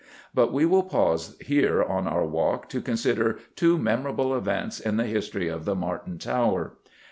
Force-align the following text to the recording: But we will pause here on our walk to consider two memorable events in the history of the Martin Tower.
But 0.33 0.51
we 0.51 0.65
will 0.65 0.81
pause 0.81 1.37
here 1.41 1.83
on 1.83 2.07
our 2.07 2.25
walk 2.25 2.67
to 2.69 2.81
consider 2.81 3.37
two 3.55 3.77
memorable 3.77 4.35
events 4.35 4.79
in 4.79 4.97
the 4.97 5.03
history 5.05 5.47
of 5.47 5.63
the 5.65 5.75
Martin 5.75 6.17
Tower. 6.17 6.73